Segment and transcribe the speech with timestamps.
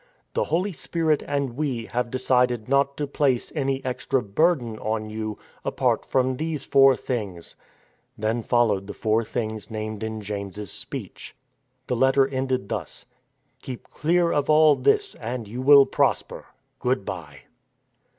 [0.33, 5.37] "The Holy Spirit and we have decided not to place any extra burden on you,
[5.63, 7.55] apart from these four things."
[8.17, 11.35] THE DECISIVE BATTLE 163 Then followed the four things named in James's speech.
[11.85, 13.05] The letter ended thus:"
[13.61, 16.45] Keep clear of all this and you will prosper.
[16.79, 17.41] Good bye."